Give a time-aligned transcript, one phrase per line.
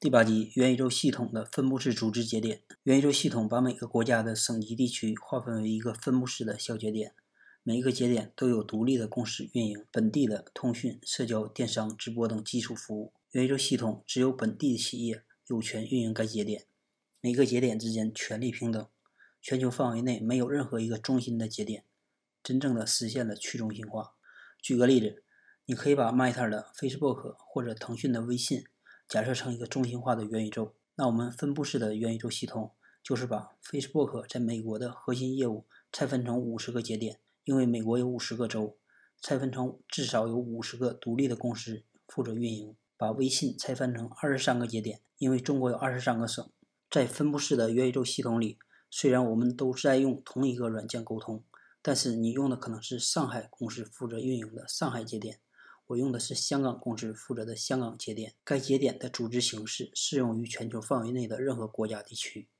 [0.00, 2.62] 第八集元宇宙系统的分布式组织节点。
[2.84, 7.12] 元宇宙系统把每个国家的省级地区划分为一个分布式的小节点，
[7.62, 13.12] 每一个节点都有独立的公司运营本地的通讯、社交、电商、直播等基础服务。
[13.32, 16.64] 元宇宙系统只有本地的企业有权运营该节点，
[17.20, 18.86] 每个节点之间权力平等，
[19.42, 21.84] 全球范围内没有任何一个中心的节点，
[22.42, 24.14] 真正的实现了去中心化。
[24.62, 25.22] 举个例子，
[25.66, 28.64] 你可以把 Meta 的 Facebook 或者腾讯的微信。
[29.10, 38.78] 假设成一个中心化的元宇宙，那我们分布式的元宇宙系统就是把 Facebook 在美国的核心业务拆分成五十个节点，因为美国有五十个州，
[39.20, 46.48] 拆分成至少有五十个独立的公司负责运营；把微信拆分成二十三个节点，因为中国有二十三个省。
[46.88, 51.42] 在分布式的元宇宙系统里，虽然我们都在用同一个软件沟通，
[51.82, 55.40] 但是你用的可能是上海公司负责运营的上海节点。
[55.90, 62.50] 我用的是香港公司负责的香港节点，该节点的组织形式适用于全球范围内的任何国家地区。